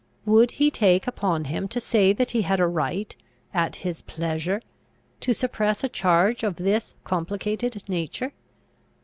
Would 0.25 0.53
he 0.57 0.71
take 0.71 1.05
upon 1.05 1.45
him 1.45 1.67
to 1.67 1.79
say 1.79 2.11
that 2.11 2.31
he 2.31 2.41
had 2.41 2.59
a 2.59 2.65
right, 2.65 3.15
at 3.53 3.75
his 3.85 4.01
pleasure, 4.01 4.59
to 5.19 5.31
suppress 5.31 5.83
a 5.83 5.89
charge 5.89 6.41
of 6.41 6.55
this 6.55 6.95
complicated 7.03 7.83
nature? 7.87 8.33